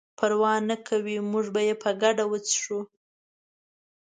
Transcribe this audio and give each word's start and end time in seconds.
پروا 0.17 0.53
نه 0.69 0.75
کوي 0.87 1.17
موږ 1.31 1.45
به 1.53 1.61
یې 1.67 1.75
په 1.83 1.89
ګډه 2.01 2.23
وڅښو. 2.31 2.79